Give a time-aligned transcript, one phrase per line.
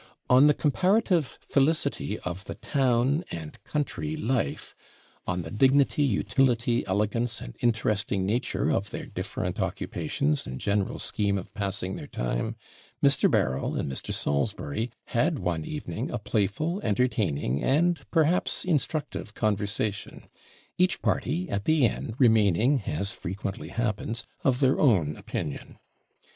[0.31, 4.75] On the comparative felicity of the town and country life;
[5.27, 11.37] on the dignity, utility, elegance, and interesting nature of their different occupations, and general scheme
[11.37, 12.55] of passing their time,
[13.03, 13.29] Mr.
[13.29, 14.11] Berryl and Mr.
[14.11, 20.23] Salisbury had one evening a playful, entertaining, and, perhaps, instructive conversation;
[20.79, 25.77] each party, at the end, remaining, as frequently happens, of their own opinion.